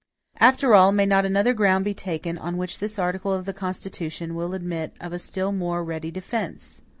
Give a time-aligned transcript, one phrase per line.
[0.39, 4.33] "After all, may not another ground be taken on which this article of the Constitution
[4.33, 6.81] will admit of a still more ready defense?